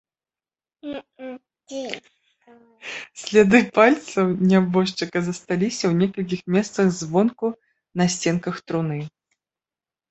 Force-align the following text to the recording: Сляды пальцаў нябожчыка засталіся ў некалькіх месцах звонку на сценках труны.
Сляды 3.25 3.59
пальцаў 3.77 4.33
нябожчыка 4.53 5.25
засталіся 5.29 5.85
ў 5.87 5.93
некалькіх 6.01 6.41
месцах 6.59 6.85
звонку 7.03 7.47
на 8.01 8.05
сценках 8.17 8.55
труны. 8.71 9.01